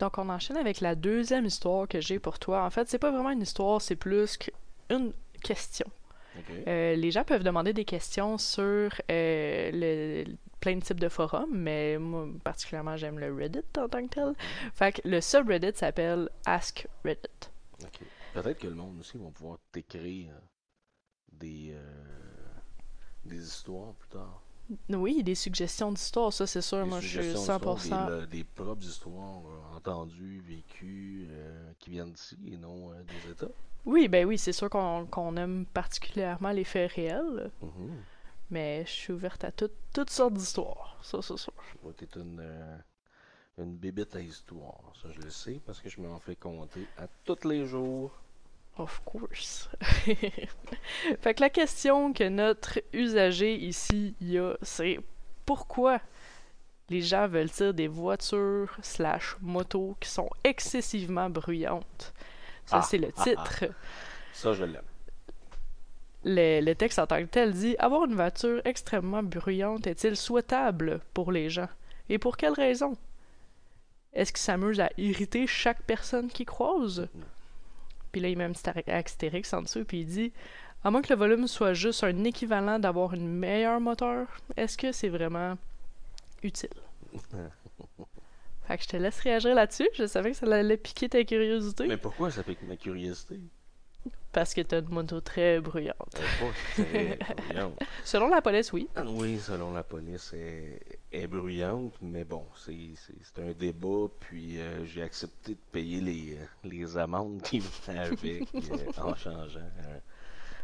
Donc, 0.00 0.16
on 0.18 0.28
enchaîne 0.28 0.56
avec 0.56 0.80
la 0.80 0.94
deuxième 0.94 1.44
histoire 1.44 1.88
que 1.88 2.00
j'ai 2.00 2.18
pour 2.20 2.38
toi. 2.38 2.64
En 2.64 2.70
fait, 2.70 2.88
c'est 2.88 2.98
pas 2.98 3.10
vraiment 3.10 3.30
une 3.30 3.42
histoire, 3.42 3.82
c'est 3.82 3.96
plus 3.96 4.36
qu'une 4.36 5.12
question. 5.42 5.86
Euh, 6.68 6.94
les 6.94 7.10
gens 7.10 7.24
peuvent 7.24 7.42
demander 7.42 7.72
des 7.72 7.84
questions 7.84 8.38
sur 8.38 8.92
euh, 9.10 9.70
le, 9.72 10.24
plein 10.60 10.76
de 10.76 10.80
types 10.82 11.00
de 11.00 11.08
forums, 11.08 11.50
mais 11.52 11.98
moi, 11.98 12.28
particulièrement, 12.44 12.96
j'aime 12.96 13.18
le 13.18 13.34
Reddit 13.34 13.64
en 13.76 13.88
tant 13.88 14.06
que 14.06 14.14
tel. 14.14 14.34
Fait 14.72 14.92
que 14.92 15.08
le 15.08 15.20
subreddit 15.20 15.72
s'appelle 15.74 16.28
Ask 16.46 16.86
Reddit. 17.04 17.50
Ok. 17.82 18.00
Peut-être 18.34 18.58
que 18.60 18.68
le 18.68 18.74
monde 18.74 19.00
aussi 19.00 19.18
va 19.18 19.30
pouvoir 19.30 19.58
t'écrire 19.72 20.32
des, 21.32 21.72
euh, 21.72 22.17
des 23.28 23.46
histoires 23.46 23.92
plus 23.94 24.08
tard. 24.08 24.42
Oui, 24.90 25.22
des 25.22 25.34
suggestions 25.34 25.92
d'histoires, 25.92 26.32
ça 26.32 26.46
c'est 26.46 26.60
sûr. 26.60 26.84
Des 26.84 26.90
moi, 26.90 27.00
je 27.00 27.06
suis 27.06 27.16
suggestions 27.18 27.58
100%. 27.58 27.76
d'histoires, 27.76 28.10
Des, 28.20 28.26
des 28.26 28.44
propres 28.44 28.84
histoires 28.84 29.42
euh, 29.46 29.76
entendues, 29.76 30.40
vécues, 30.40 31.26
euh, 31.30 31.72
qui 31.78 31.90
viennent 31.90 32.12
d'ici 32.12 32.36
et 32.46 32.56
non 32.58 32.92
euh, 32.92 33.02
des 33.04 33.30
États. 33.30 33.48
Oui, 33.86 34.08
ben 34.08 34.26
oui, 34.26 34.36
c'est 34.36 34.52
sûr 34.52 34.68
qu'on 34.68 35.36
aime 35.36 35.64
particulièrement 35.66 36.50
les 36.50 36.64
faits 36.64 36.92
réels, 36.92 37.50
Mhm. 37.62 38.04
mais 38.50 38.84
je 38.86 38.90
suis 38.90 39.12
ouverte 39.14 39.44
à 39.44 39.52
tout- 39.52 39.70
toutes 39.94 40.10
sortes 40.10 40.34
d'histoires, 40.34 40.98
ça 41.02 41.22
c'est 41.22 41.36
sûr. 41.38 41.52
Ouais, 41.82 41.92
T'es 41.94 42.08
une, 42.20 42.42
une 43.58 43.76
bébête 43.76 44.14
à 44.16 44.20
histoire. 44.20 44.92
Ça, 45.02 45.08
je 45.10 45.20
le 45.20 45.30
sais 45.30 45.60
parce 45.64 45.80
que 45.80 45.88
je 45.88 46.00
m'en 46.00 46.18
fais 46.20 46.36
compter 46.36 46.86
à 46.98 47.08
tous 47.24 47.48
les 47.48 47.66
jours. 47.66 48.12
Of 48.78 49.02
course. 49.04 49.68
fait 49.80 51.34
que 51.34 51.40
la 51.40 51.50
question 51.50 52.12
que 52.12 52.28
notre 52.28 52.80
usager 52.92 53.54
ici 53.56 54.14
y 54.20 54.38
a, 54.38 54.54
c'est 54.62 55.00
pourquoi 55.44 56.00
les 56.88 57.00
gens 57.02 57.26
veulent-ils 57.26 57.72
des 57.72 57.88
voitures 57.88 58.76
slash 58.82 59.36
motos 59.40 59.96
qui 60.00 60.08
sont 60.08 60.30
excessivement 60.44 61.28
bruyantes? 61.28 62.14
Ça, 62.66 62.76
Ah, 62.76 62.82
c'est 62.82 62.98
le 62.98 63.10
ah, 63.16 63.22
titre. 63.24 63.64
Ça, 64.32 64.52
je 64.52 64.64
l'aime. 64.64 64.82
Le, 66.24 66.60
le 66.60 66.74
texte 66.74 66.98
en 66.98 67.06
tant 67.06 67.18
que 67.20 67.24
tel 67.24 67.52
dit 67.52 67.76
Avoir 67.78 68.04
une 68.04 68.14
voiture 68.14 68.60
extrêmement 68.64 69.22
bruyante 69.22 69.86
est-il 69.86 70.16
souhaitable 70.16 71.00
pour 71.14 71.32
les 71.32 71.50
gens? 71.50 71.68
Et 72.08 72.18
pour 72.18 72.36
quelle 72.36 72.52
raison? 72.52 72.96
Est-ce 74.12 74.32
qu'il 74.32 74.40
s'amuse 74.40 74.80
à 74.80 74.90
irriter 74.96 75.46
chaque 75.46 75.82
personne 75.82 76.28
qu'il 76.28 76.46
croise? 76.46 77.08
Puis 78.12 78.20
là, 78.20 78.28
il 78.28 78.38
met 78.38 78.44
un 78.44 78.52
petit 78.52 78.90
astérix 78.90 79.52
en 79.52 79.62
dessous, 79.62 79.84
puis 79.84 80.00
il 80.00 80.06
dit 80.06 80.32
À 80.84 80.90
moins 80.90 81.02
que 81.02 81.12
le 81.12 81.18
volume 81.18 81.46
soit 81.46 81.74
juste 81.74 82.04
un 82.04 82.24
équivalent 82.24 82.78
d'avoir 82.78 83.14
une 83.14 83.28
meilleure 83.28 83.80
moteur, 83.80 84.26
est-ce 84.56 84.76
que 84.76 84.92
c'est 84.92 85.08
vraiment 85.08 85.56
utile? 86.42 86.70
fait 88.66 88.76
que 88.78 88.82
je 88.82 88.88
te 88.88 88.96
laisse 88.96 89.20
réagir 89.20 89.54
là-dessus. 89.54 89.88
Je 89.94 90.06
savais 90.06 90.32
que 90.32 90.36
ça 90.36 90.46
allait 90.46 90.76
piquer 90.76 91.08
ta 91.08 91.24
curiosité. 91.24 91.86
Mais 91.86 91.96
pourquoi 91.96 92.30
ça 92.30 92.42
pique 92.42 92.62
ma 92.62 92.76
curiosité? 92.76 93.40
Parce 94.32 94.54
que 94.54 94.60
t'as 94.60 94.80
une 94.80 94.90
moto 94.90 95.20
très 95.20 95.58
bruyante. 95.60 96.20
Très 96.74 97.18
bruyante. 97.34 97.78
Selon 98.04 98.28
la 98.28 98.40
police, 98.42 98.72
oui. 98.72 98.88
Oui, 99.06 99.38
selon 99.38 99.72
la 99.72 99.82
police, 99.82 100.32
elle 100.34 100.78
est 101.10 101.26
bruyante, 101.26 101.94
mais 102.02 102.24
bon, 102.24 102.46
c'est 102.54 102.94
un 103.38 103.52
débat, 103.52 104.06
puis 104.20 104.60
euh, 104.60 104.84
j'ai 104.84 105.02
accepté 105.02 105.52
de 105.52 105.60
payer 105.72 106.00
les, 106.00 106.36
euh, 106.36 106.44
les 106.64 106.96
amendes 106.98 107.42
qui 107.42 107.60
venaient 107.60 107.98
avec 108.00 108.48
euh, 108.54 108.86
en 109.02 109.14
changeant 109.16 109.60
euh, 109.60 109.98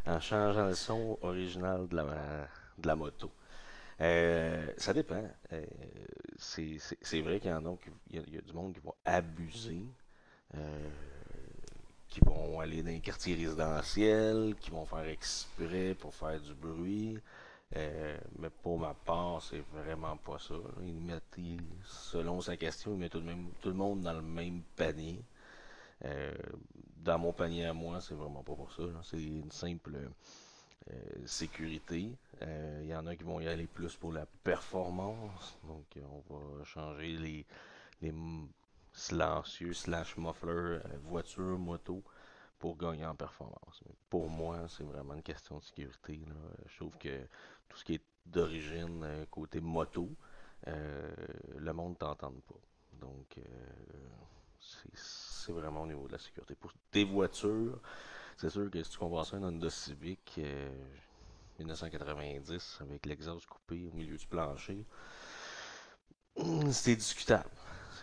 en 0.07 0.21
changeant 0.21 0.67
le 0.69 0.75
son 0.75 1.19
original 1.23 1.89
de 1.89 1.97
la, 1.97 2.05
de 2.79 2.87
la 2.87 2.95
moto. 2.97 3.33
Euh, 4.01 4.67
ça 4.77 4.93
dépend. 4.93 5.25
Euh, 5.53 5.65
c'est 6.37 7.21
vrai 7.21 7.41
qu'il 7.41 7.51
y 7.51 7.55
en 7.55 7.65
a, 7.67 7.77
qui- 7.77 7.91
il 8.11 8.17
y 8.17 8.19
a, 8.19 8.23
il 8.27 8.35
y 8.35 8.39
a 8.39 8.41
du 8.43 8.53
monde 8.53 8.75
qui 8.75 8.81
va 8.85 8.93
abuser. 9.05 9.83
euh, 10.57 10.91
qui 12.15 12.21
vont 12.21 12.61
aller 12.61 12.81
dans 12.83 12.91
les 12.91 13.01
quartiers 13.01 13.35
résidentiels, 13.35 14.55
qui 14.61 14.71
vont 14.71 14.87
faire 14.87 15.09
exprès 15.09 15.97
pour 15.99 16.15
faire 16.15 16.41
du 16.41 16.55
bruit. 16.55 17.19
Euh, 17.75 18.17
mais 18.39 18.51
pour 18.51 18.79
ma 18.79 18.95
part, 18.95 19.43
c'est 19.43 19.65
vraiment 19.73 20.17
pas 20.19 20.39
ça. 20.39 20.55
Ils 20.83 20.95
mettent, 20.95 21.37
selon 21.85 22.41
sa 22.41 22.57
question, 22.57 22.93
ils 22.93 22.99
mettent 22.99 23.13
tout, 23.61 23.69
le 23.69 23.75
monde 23.75 24.03
dans 24.03 24.13
le 24.13 24.23
même 24.23 24.63
panier. 24.77 25.21
Euh, 26.05 26.33
dans 26.99 27.19
mon 27.19 27.33
panier 27.33 27.65
à 27.65 27.73
moi, 27.73 28.01
c'est 28.01 28.15
vraiment 28.15 28.45
pas 28.45 28.55
pour 28.55 28.73
ça. 28.73 28.85
C'est 29.03 29.21
une 29.21 29.51
simple 29.51 29.97
euh, 29.97 30.95
sécurité. 31.27 32.13
Il 32.83 32.87
y 32.87 32.95
en 32.95 33.09
a 33.09 33.17
qui 33.17 33.25
vont 33.25 33.41
y 33.41 33.49
aller 33.49 33.67
plus 33.67 33.97
pour 33.97 34.13
la 34.13 34.27
performance. 34.45 35.59
Donc, 35.67 35.85
on 36.31 36.33
va 36.33 36.65
changer 36.65 37.17
les, 37.17 37.45
les 38.03 38.13
silencieux 38.95 39.75
slash 39.75 40.17
muffler 40.17 40.53
euh, 40.53 40.81
voiture, 41.03 41.59
moto 41.59 42.03
pour 42.59 42.79
gagner 42.79 43.05
en 43.05 43.15
performance. 43.15 43.83
Mais 43.87 43.95
pour 44.09 44.31
moi, 44.31 44.67
c'est 44.69 44.85
vraiment 44.85 45.15
une 45.15 45.23
question 45.23 45.59
de 45.59 45.63
sécurité. 45.65 46.21
Je 46.67 46.77
trouve 46.77 46.97
que 46.97 47.21
tout 47.69 47.77
ce 47.77 47.85
qui 47.85 47.95
est 47.97 48.03
d'origine 48.25 49.03
euh, 49.05 49.27
côté 49.31 49.61
moto, 49.61 50.09
euh, 50.69 51.15
le 51.59 51.73
monde 51.73 51.99
t'entend 51.99 52.33
pas. 52.33 52.61
Donc, 53.01 53.39
c'est 54.95 55.53
vraiment 55.53 55.83
au 55.83 55.87
niveau 55.87 56.07
de 56.07 56.13
la 56.13 56.19
sécurité. 56.19 56.55
Pour 56.55 56.73
tes 56.91 57.05
voitures, 57.05 57.79
c'est 58.37 58.51
sûr 58.51 58.71
que 58.71 58.83
si 58.83 58.91
tu 58.91 58.99
compares 58.99 59.27
ça 59.27 59.37
à 59.37 59.39
une 59.39 59.45
Honda 59.45 59.71
Civic 59.71 60.35
euh, 60.39 60.71
1990 61.59 62.79
avec 62.81 63.07
l'exhaust 63.07 63.47
coupé 63.47 63.87
au 63.87 63.95
milieu 63.95 64.17
du 64.17 64.27
plancher, 64.27 64.85
c'est 66.71 66.97
discutable. 66.97 67.51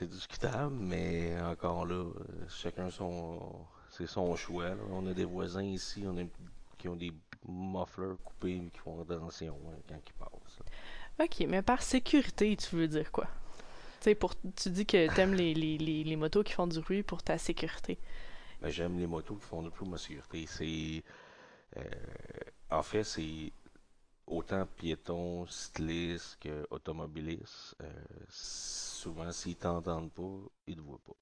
C'est 0.01 0.09
discutable, 0.09 0.73
mais 0.79 1.39
encore 1.41 1.85
là, 1.85 2.03
chacun 2.49 2.89
son, 2.89 3.39
c'est 3.91 4.07
son 4.07 4.35
choix. 4.35 4.69
là. 4.69 4.81
On 4.89 5.05
a 5.05 5.13
des 5.13 5.25
voisins 5.25 5.61
ici, 5.61 6.03
on 6.07 6.17
a, 6.17 6.23
qui 6.79 6.87
ont 6.89 6.95
des 6.95 7.13
mufflers 7.47 8.15
coupés 8.25 8.63
qui 8.73 8.79
font 8.79 8.99
attention 8.99 9.55
hein, 9.67 9.77
quand 9.87 9.99
ils 10.03 10.13
passent. 10.13 10.57
là. 11.19 11.25
Ok, 11.25 11.45
mais 11.47 11.61
par 11.61 11.83
sécurité, 11.83 12.57
tu 12.57 12.75
veux 12.77 12.87
dire 12.87 13.11
quoi? 13.11 13.25
Tu 13.99 14.05
sais, 14.05 14.15
pour, 14.15 14.33
tu 14.55 14.71
dis 14.71 14.87
que 14.87 15.13
t'aimes 15.13 15.35
les, 15.35 15.53
les, 15.53 15.77
les, 15.77 16.03
les 16.03 16.15
motos 16.15 16.41
qui 16.41 16.53
font 16.53 16.65
du 16.65 16.79
bruit 16.79 17.03
pour 17.03 17.21
ta 17.21 17.37
sécurité. 17.37 17.99
Ben, 18.59 18.69
j'aime 18.71 18.97
les 18.97 19.05
motos 19.05 19.35
qui 19.35 19.45
font 19.45 19.61
du 19.61 19.69
pour 19.69 19.87
ma 19.87 19.99
sécurité. 19.99 20.47
C'est, 20.47 21.03
euh, 21.77 21.83
en 22.71 22.81
fait, 22.81 23.03
c'est 23.03 23.53
autant 24.27 24.65
piétons, 24.77 25.45
cyclistes 25.47 26.37
que 26.39 26.65
automobilistes. 26.69 27.75
euh, 27.81 27.89
souvent, 28.29 29.31
s'ils 29.31 29.55
t'entendent 29.57 30.11
pas, 30.11 30.39
ils 30.67 30.75
te 30.75 30.81
voient 30.81 30.99
pas. 31.05 31.13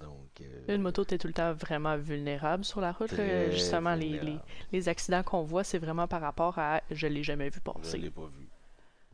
Donc, 0.00 0.40
euh, 0.40 0.74
Une 0.74 0.80
moto, 0.82 1.04
t'es 1.04 1.18
tout 1.18 1.26
le 1.26 1.34
temps 1.34 1.52
vraiment 1.52 1.96
vulnérable 1.98 2.64
sur 2.64 2.80
la 2.80 2.92
route. 2.92 3.12
là. 3.12 3.50
Justement, 3.50 3.94
les, 3.94 4.40
les, 4.72 4.88
accidents 4.88 5.22
qu'on 5.22 5.42
voit, 5.42 5.62
c'est 5.62 5.78
vraiment 5.78 6.08
par 6.08 6.22
rapport 6.22 6.58
à 6.58 6.80
je 6.90 7.06
l'ai 7.06 7.22
jamais 7.22 7.50
vu 7.50 7.60
Je 7.64 7.70
passer. 7.72 7.98
l'ai 7.98 8.10
pas 8.10 8.26
vu. 8.26 8.48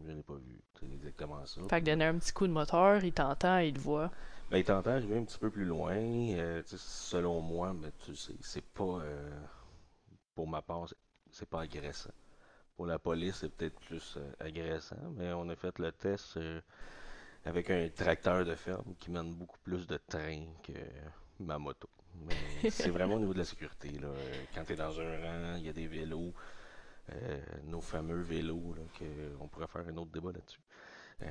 Je 0.03 0.13
l'ai 0.13 0.23
pas 0.23 0.35
vu. 0.35 0.61
C'est 0.79 0.87
exactement 0.87 1.45
ça. 1.45 1.61
Fait 1.69 1.81
que 1.81 1.87
donner 1.87 2.05
un 2.07 2.19
petit 2.19 2.33
coup 2.33 2.47
de 2.47 2.53
moteur, 2.53 3.03
il 3.05 3.13
t'entend, 3.13 3.59
il 3.59 3.75
te 3.75 3.81
voit. 3.81 4.11
Ben, 4.51 4.59
il 4.59 4.65
t'entend 4.65 4.91
arriver 4.93 5.19
un 5.19 5.25
petit 5.25 5.39
peu 5.39 5.51
plus 5.51 5.65
loin. 5.65 5.97
euh, 5.97 6.63
tu 6.63 6.77
selon 6.79 7.41
moi, 7.41 7.73
mais 7.75 7.91
tu 8.05 8.15
sais, 8.15 8.35
c'est 8.41 8.65
pas. 8.65 9.01
pour 10.35 10.47
ma 10.49 10.63
part, 10.63 10.87
c'est 11.31 11.49
pas 11.49 11.63
agressant. 11.63 12.11
Pour 12.81 12.87
la 12.87 12.99
police, 12.99 13.37
c'est 13.43 13.51
peut-être 13.51 13.79
plus 13.79 14.15
euh, 14.17 14.33
agressant, 14.41 14.97
mais 15.15 15.35
on 15.35 15.47
a 15.51 15.55
fait 15.55 15.79
le 15.79 15.93
test 15.93 16.39
euh, 16.39 16.63
avec 17.45 17.69
un 17.69 17.87
tracteur 17.91 18.43
de 18.43 18.55
ferme 18.55 18.95
qui 18.99 19.11
mène 19.11 19.35
beaucoup 19.35 19.59
plus 19.63 19.87
de 19.87 19.99
train 19.99 20.47
que 20.63 20.73
ma 21.41 21.59
moto. 21.59 21.91
Mais 22.25 22.71
c'est 22.71 22.89
vraiment 22.89 23.17
au 23.17 23.19
niveau 23.19 23.35
de 23.35 23.41
la 23.41 23.45
sécurité. 23.45 23.91
Là. 23.99 24.09
Euh, 24.09 24.45
Quand 24.55 24.65
tu 24.65 24.73
es 24.73 24.77
dans 24.77 24.99
un 24.99 25.19
rang, 25.19 25.57
il 25.59 25.67
y 25.67 25.69
a 25.69 25.75
des 25.75 25.87
vélos, 25.87 26.33
euh, 27.13 27.39
nos 27.65 27.83
fameux 27.83 28.23
vélos, 28.23 28.73
là, 28.75 28.83
que 28.99 29.05
on 29.41 29.49
pourrait 29.49 29.67
faire 29.67 29.87
un 29.87 29.97
autre 29.99 30.13
débat 30.13 30.33
là-dessus. 30.33 30.63
Euh, 31.21 31.29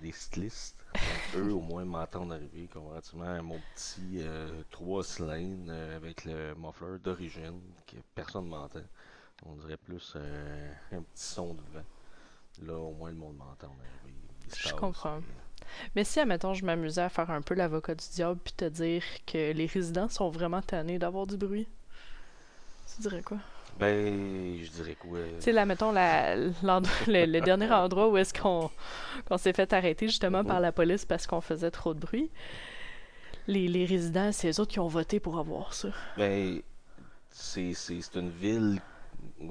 des 0.00 0.12
cyclistes. 0.12 0.86
Donc, 1.04 1.24
eux, 1.34 1.52
au 1.52 1.62
moins, 1.62 1.84
m'entendent 1.84 2.32
arriver 2.32 2.68
comparativement 2.68 3.24
à 3.24 3.42
mon 3.42 3.58
petit 3.74 4.20
euh, 4.20 4.62
3 4.70 5.02
cylindres 5.02 5.72
avec 5.96 6.24
le 6.24 6.54
muffler 6.54 7.00
d'origine, 7.02 7.60
que 7.88 7.96
personne 8.14 8.44
ne 8.44 8.50
m'entend. 8.50 8.84
On 9.44 9.54
dirait 9.56 9.76
plus 9.76 10.12
euh, 10.16 10.72
un 10.92 11.02
petit 11.02 11.24
son 11.24 11.54
de 11.54 11.60
vent. 11.72 11.84
Là, 12.66 12.74
au 12.78 12.92
moins, 12.92 13.10
le 13.10 13.16
monde 13.16 13.36
m'entend 13.36 13.72
Je 14.56 14.72
comprends. 14.74 15.18
et- 15.18 15.64
Mais 15.94 16.04
si, 16.04 16.20
admettons, 16.20 16.54
je 16.54 16.64
m'amusais 16.64 17.02
à 17.02 17.08
faire 17.08 17.30
un 17.30 17.42
peu 17.42 17.54
l'avocat 17.54 17.94
du 17.94 18.04
diable 18.14 18.40
puis 18.42 18.52
te 18.54 18.64
dire 18.64 19.02
que 19.26 19.52
les 19.52 19.66
résidents 19.66 20.08
sont 20.08 20.30
vraiment 20.30 20.62
tannés 20.62 20.98
d'avoir 20.98 21.26
du 21.26 21.36
bruit, 21.36 21.68
tu 22.94 23.02
dirais 23.02 23.22
quoi? 23.22 23.38
Ben, 23.78 24.56
je 24.62 24.70
dirais 24.70 24.94
quoi? 24.94 25.18
Tu 25.36 25.42
sais, 25.42 25.52
là, 25.52 25.66
mettons, 25.66 25.92
la, 25.92 26.34
le, 26.36 27.26
le 27.26 27.40
dernier 27.42 27.70
endroit 27.70 28.08
où 28.08 28.16
est-ce 28.16 28.32
qu'on, 28.32 28.70
s'est 29.36 29.52
fait 29.52 29.70
arrêter 29.74 30.06
justement 30.06 30.40
Mhm. 30.42 30.46
par 30.46 30.60
la 30.60 30.72
police 30.72 31.04
parce 31.04 31.26
qu'on 31.26 31.42
faisait 31.42 31.70
trop 31.70 31.92
de 31.92 32.00
bruit. 32.00 32.30
Les, 33.48 33.68
les 33.68 33.84
résidents, 33.84 34.32
c'est 34.32 34.48
eux 34.50 34.60
autres 34.60 34.72
qui 34.72 34.80
ont 34.80 34.88
voté 34.88 35.20
pour 35.20 35.38
avoir 35.38 35.74
ça. 35.74 35.88
Ben, 36.16 36.60
c'est 37.30 37.74
une 38.14 38.30
ville, 38.30 38.80
on, 39.40 39.48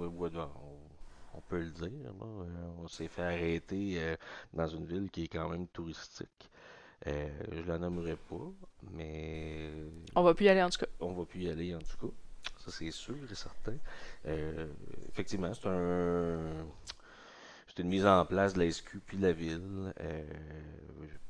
on 1.36 1.42
peut 1.42 1.60
le 1.60 1.72
dire, 1.72 1.90
là, 2.04 2.26
euh, 2.26 2.46
on 2.84 2.88
s'est 2.88 3.08
fait 3.08 3.24
arrêter 3.24 3.96
euh, 4.00 4.16
dans 4.54 4.68
une 4.68 4.86
ville 4.86 5.10
qui 5.12 5.24
est 5.26 5.28
quand 5.28 5.50
même 5.50 5.68
touristique. 5.68 6.50
Euh, 7.08 7.30
je 7.52 7.62
la 7.64 7.78
nommerai 7.78 8.16
pas, 8.16 8.52
mais 8.92 9.70
On 10.16 10.24
va 10.24 10.34
plus 10.34 10.46
y 10.46 10.50
aller 10.50 10.64
en 10.64 10.70
tout 10.70 10.80
cas. 10.80 10.88
on 11.02 11.12
va 11.14 11.26
plus 11.26 11.42
y 11.42 11.50
aller 11.50 11.76
en 11.76 11.80
tout 11.80 12.08
cas. 12.08 12.14
Ça, 12.60 12.72
c'est 12.72 12.90
sûr 12.92 13.16
et 13.30 13.36
certain. 13.36 13.76
Euh, 14.26 14.68
effectivement, 15.10 15.54
c'est 15.54 15.68
un. 15.68 16.66
C'est 17.68 17.82
une 17.82 17.90
mise 17.90 18.06
en 18.06 18.26
place 18.26 18.54
de 18.54 18.60
la 18.60 18.72
SQ 18.72 19.00
puis 19.06 19.18
de 19.18 19.24
la 19.24 19.34
ville 19.34 19.94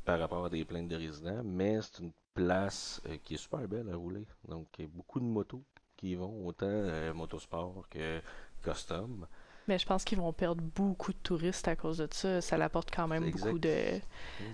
par 0.05 0.19
rapport 0.19 0.45
à 0.45 0.49
des 0.49 0.63
plaintes 0.63 0.87
de 0.87 0.95
résidents, 0.95 1.41
mais 1.43 1.79
c'est 1.81 2.03
une 2.03 2.11
place 2.35 3.01
qui 3.23 3.33
est 3.33 3.37
super 3.37 3.67
belle 3.67 3.89
à 3.89 3.95
rouler. 3.95 4.23
Donc, 4.47 4.67
il 4.77 4.85
y 4.85 4.87
a 4.87 4.91
beaucoup 4.93 5.19
de 5.19 5.25
motos 5.25 5.63
qui 5.97 6.15
vont, 6.15 6.45
autant 6.47 6.65
euh, 6.67 7.13
motosport 7.13 7.87
que 7.89 8.21
custom. 8.63 9.27
Mais 9.67 9.79
je 9.79 9.85
pense 9.87 10.03
qu'ils 10.03 10.19
vont 10.19 10.31
perdre 10.31 10.61
beaucoup 10.75 11.11
de 11.11 11.17
touristes 11.23 11.67
à 11.67 11.75
cause 11.75 11.97
de 11.97 12.07
ça. 12.11 12.39
Ça 12.41 12.55
apporte 12.63 12.91
quand 12.95 13.07
même 13.07 13.31
beaucoup 13.31 13.57
de, 13.57 13.99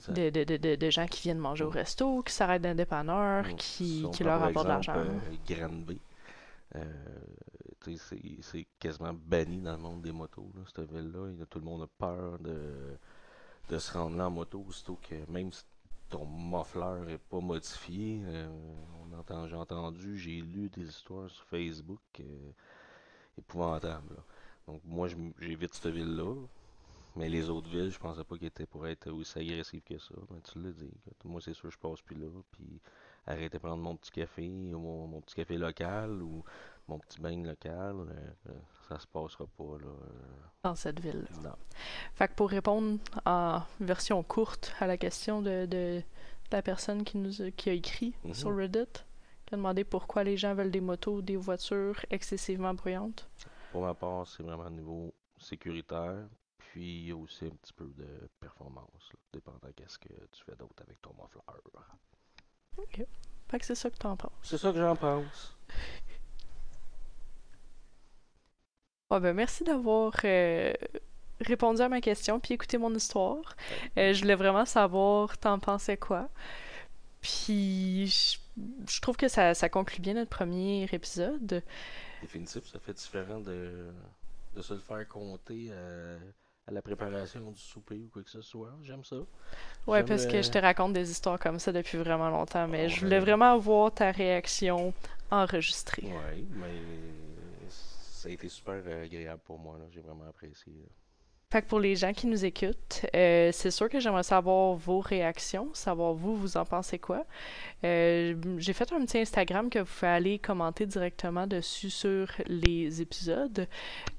de, 0.07 0.29
de, 0.29 0.43
de, 0.57 0.75
de- 0.75 0.89
gens 0.89 1.05
qui 1.05 1.23
viennent 1.23 1.37
manger 1.37 1.65
au 1.65 1.69
resto, 1.69 2.23
qui 2.23 2.33
s'arrêtent 2.33 2.61
d'un 2.61 2.75
dépanneur, 2.75 3.43
Mm. 3.45 3.55
qui, 3.55 4.01
Si 4.05 4.11
qui 4.11 4.23
leur 4.23 4.41
apportent 4.41 4.67
de 4.67 4.71
l'argent. 4.71 4.93
euh, 4.95 5.19
Granby, 5.45 5.99
euh, 6.75 6.83
c'est 7.99 8.67
quasiment 8.79 9.13
banni 9.13 9.59
dans 9.61 9.73
le 9.73 9.77
monde 9.79 10.01
des 10.01 10.11
motos, 10.11 10.49
là, 10.55 10.61
cette 10.73 10.91
ville-là. 10.91 11.45
Tout 11.49 11.59
le 11.59 11.65
monde 11.65 11.83
a 11.83 11.87
peur 11.87 12.39
de, 12.39 12.97
de 13.69 13.77
se 13.77 13.91
rendre 13.97 14.17
là 14.17 14.27
en 14.27 14.31
moto, 14.31 14.63
aussitôt 14.67 14.97
que 15.01 15.15
même 15.31 15.51
si 15.51 15.63
ton 16.11 16.25
muffler 16.25 17.13
est 17.13 17.17
pas 17.17 17.39
modifié, 17.39 18.21
euh, 18.25 18.49
j'ai 19.47 19.55
entendu, 19.55 20.17
j'ai 20.17 20.41
lu 20.41 20.69
des 20.69 20.87
histoires 20.87 21.29
sur 21.29 21.45
Facebook 21.45 22.01
euh, 22.19 22.51
épouvantables. 23.37 24.17
Donc 24.67 24.81
moi, 24.85 25.07
j'évite 25.39 25.73
cette 25.73 25.93
ville-là. 25.93 26.35
Mais 27.15 27.27
les 27.27 27.49
autres 27.49 27.69
villes, 27.69 27.89
je 27.89 27.99
pensais 27.99 28.23
pas 28.23 28.37
qu'elles 28.37 28.47
étaient 28.47 28.65
pour 28.65 28.87
être 28.87 29.11
aussi 29.11 29.39
agressives 29.39 29.81
que 29.81 29.97
ça. 29.97 30.15
Mais 30.29 30.39
tu 30.41 30.61
l'as 30.61 30.71
dit. 30.71 30.91
Moi, 31.25 31.41
c'est 31.41 31.53
sûr, 31.53 31.69
je 31.69 31.77
passe 31.77 32.01
plus 32.01 32.15
là. 32.15 32.27
Puis 32.51 32.79
arrêter 33.27 33.57
de 33.57 33.61
prendre 33.61 33.83
mon 33.83 33.97
petit 33.97 34.11
café, 34.11 34.49
mon, 34.49 35.07
mon 35.07 35.21
petit 35.21 35.35
café 35.35 35.57
local, 35.57 36.21
ou 36.21 36.43
mon 36.87 36.99
petit 36.99 37.19
bain 37.21 37.41
local. 37.43 37.95
euh, 37.95 38.31
euh, 38.49 38.53
ça 38.89 38.99
se 38.99 39.07
passera 39.07 39.45
pas, 39.57 39.77
là. 39.79 39.87
euh, 39.87 40.43
dans 40.63 40.75
cette 40.75 40.99
ville. 40.99 41.25
non. 41.43 41.55
Fait 42.15 42.27
que 42.27 42.33
pour 42.33 42.49
répondre 42.49 42.99
en 43.25 43.61
version 43.79 44.21
courte 44.23 44.73
à 44.79 44.87
la 44.87 44.97
question 44.97 45.41
de, 45.41 45.65
de 45.65 46.01
la 46.51 46.61
personne 46.61 47.03
qui 47.03 47.17
nous 47.17 47.41
a, 47.41 47.51
qui 47.51 47.69
a 47.69 47.73
écrit 47.73 48.13
Mhm. 48.25 48.33
sur 48.33 48.55
Reddit, 48.55 48.91
qui 49.45 49.53
a 49.53 49.57
demandé 49.57 49.83
pourquoi 49.85 50.23
les 50.23 50.35
gens 50.37 50.53
veulent 50.53 50.71
des 50.71 50.81
motos 50.81 51.15
ou 51.17 51.21
des 51.21 51.37
voitures 51.37 52.05
excessivement 52.09 52.73
bruyantes. 52.73 53.29
Pour 53.71 53.83
ma 53.83 53.93
part, 53.93 54.27
c'est 54.27 54.43
vraiment 54.43 54.65
au 54.65 54.69
niveau 54.69 55.13
sécuritaire. 55.37 56.27
Puis 56.57 56.99
il 57.01 57.07
y 57.07 57.11
a 57.11 57.15
aussi 57.17 57.45
un 57.45 57.49
petit 57.49 57.73
peu 57.73 57.85
de 57.97 58.07
performance, 58.39 59.09
là, 59.11 59.19
dépendant 59.33 59.59
qu'est-ce 59.75 59.97
que 59.99 60.07
tu 60.31 60.43
fais 60.45 60.55
d'autre 60.55 60.81
avec 60.83 61.01
ton 61.01 61.13
muffler. 61.13 61.41
Fait 63.49 63.59
que 63.59 63.65
c'est 63.65 63.75
ça 63.75 63.89
que 63.89 63.97
t'en 63.97 64.15
penses. 64.15 64.31
C'est 64.43 64.57
ça 64.57 64.71
que 64.71 64.77
j'en 64.79 64.95
pense. 64.95 65.57
Ouais, 69.11 69.19
ben 69.19 69.33
merci 69.33 69.63
d'avoir 69.63 70.13
euh, 70.23 70.73
répondu 71.41 71.81
à 71.81 71.89
ma 71.89 72.01
question 72.01 72.39
puis 72.39 72.53
écouté 72.55 72.77
mon 72.77 72.93
histoire. 72.95 73.55
Euh, 73.97 74.13
je 74.13 74.21
voulais 74.21 74.35
vraiment 74.35 74.65
savoir 74.65 75.37
t'en 75.37 75.59
pensais 75.59 75.97
quoi? 75.97 76.29
Puis 77.21 78.07
je, 78.07 78.37
je 78.89 79.01
trouve 79.01 79.17
que 79.17 79.27
ça, 79.27 79.53
ça 79.53 79.69
conclut 79.69 80.01
bien 80.01 80.15
notre 80.15 80.29
premier 80.31 80.83
épisode. 80.91 81.63
Définitif, 82.21 82.65
ça 82.67 82.79
fait 82.79 82.93
différent 82.93 83.39
de, 83.39 83.91
de 84.53 84.61
se 84.61 84.73
le 84.73 84.79
faire 84.79 85.07
compter 85.07 85.71
à, 85.73 86.17
à 86.67 86.71
la 86.71 86.81
préparation 86.81 87.51
du 87.51 87.61
souper 87.61 88.03
ou 88.05 88.09
quoi 88.09 88.23
que 88.23 88.29
ce 88.29 88.41
soit. 88.41 88.77
J'aime 88.83 89.03
ça. 89.03 89.17
Ouais, 89.87 90.03
parce 90.03 90.25
que 90.25 90.41
je 90.41 90.49
te 90.49 90.57
raconte 90.57 90.93
des 90.93 91.11
histoires 91.11 91.39
comme 91.39 91.59
ça 91.59 91.71
depuis 91.71 91.97
vraiment 91.97 92.29
longtemps, 92.29 92.67
mais 92.67 92.87
Oh, 92.87 92.89
je 92.89 92.99
voulais 93.01 93.19
ben. 93.19 93.19
vraiment 93.19 93.57
voir 93.57 93.93
ta 93.93 94.11
réaction 94.11 94.93
enregistrée. 95.31 96.03
Oui, 96.03 96.47
mais 96.51 96.83
ça 98.21 98.29
a 98.29 98.31
été 98.31 98.47
super 98.49 98.75
agréable 99.03 99.41
pour 99.43 99.57
moi. 99.57 99.79
J'ai 99.89 100.01
vraiment 100.01 100.25
apprécié. 100.25 100.73
Fait 101.51 101.63
que 101.63 101.67
pour 101.67 101.79
les 101.79 101.95
gens 101.97 102.13
qui 102.13 102.27
nous 102.27 102.45
écoutent, 102.45 103.05
euh, 103.13 103.51
c'est 103.51 103.71
sûr 103.71 103.89
que 103.89 103.99
j'aimerais 103.99 104.23
savoir 104.23 104.75
vos 104.75 104.99
réactions, 104.99 105.73
savoir 105.73 106.13
vous, 106.13 106.37
vous 106.37 106.55
en 106.55 106.63
pensez 106.63 106.97
quoi. 106.97 107.25
Euh, 107.83 108.35
j'ai 108.57 108.71
fait 108.71 108.89
un 108.93 109.03
petit 109.03 109.17
Instagram 109.17 109.69
que 109.69 109.79
vous 109.79 109.85
pouvez 109.85 110.11
aller 110.11 110.39
commenter 110.39 110.85
directement 110.85 111.47
dessus 111.47 111.89
sur 111.89 112.27
les 112.45 113.01
épisodes. 113.01 113.67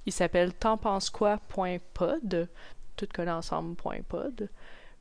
Il 0.04 0.12
s'appelle 0.12 0.52
t'enpensequoi.pod, 0.52 2.48
tout 2.96 3.08
collé 3.14 3.30
ensemble 3.30 3.76
point 3.76 4.02
.pod. 4.02 4.50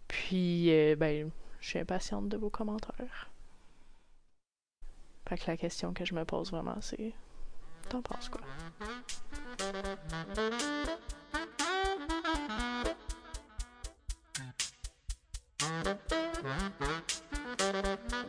Puis, 0.08 0.72
euh, 0.72 0.96
ben, 0.96 1.30
je 1.60 1.68
suis 1.68 1.80
impatiente 1.80 2.30
de 2.30 2.38
vos 2.38 2.50
commentaires. 2.50 3.30
Fait 5.28 5.38
que 5.38 5.44
la 5.48 5.58
question 5.58 5.94
que 5.94 6.06
je 6.06 6.14
me 6.14 6.24
pose 6.24 6.52
vraiment, 6.52 6.80
c'est 6.80 7.14
Tom 7.90 8.04
Pasqua. 8.04 8.40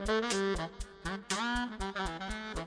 Thank 0.04 0.18
you. 2.58 2.66